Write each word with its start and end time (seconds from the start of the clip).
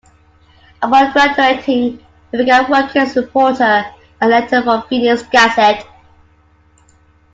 Upon 0.81 1.11
graduating, 1.11 2.03
he 2.31 2.35
began 2.37 2.67
working 2.71 3.03
as 3.03 3.15
a 3.15 3.21
reporter 3.21 3.85
and 4.21 4.33
editor 4.33 4.63
for 4.63 4.77
the 4.77 4.85
"Phoenix 4.89 5.21
Gazette". 5.21 5.85